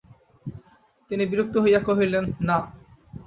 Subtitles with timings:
[1.11, 2.57] তিনি বিরক্ত হইয়া কহিলেন, না!